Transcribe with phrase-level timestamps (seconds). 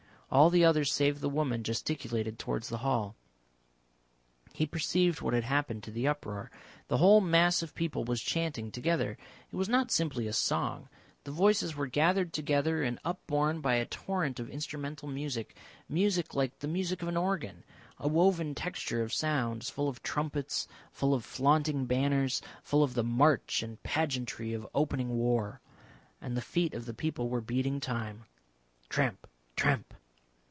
[0.33, 3.15] All the others save the woman gesticulated towards the hall.
[4.53, 6.49] He perceived what had happened to the uproar.
[6.87, 9.17] The whole mass of people was chanting together.
[9.51, 10.87] It was not simply a song,
[11.25, 15.53] the voices were gathered together and upborne by a torrent of instrumental music,
[15.89, 17.65] music like the music of an organ,
[17.99, 23.03] a woven texture of sounds, full of trumpets, full of flaunting banners, full of the
[23.03, 25.59] march and pageantry of opening war.
[26.21, 28.23] And the feet of the people were beating time
[28.87, 29.27] tramp,
[29.57, 29.93] tramp.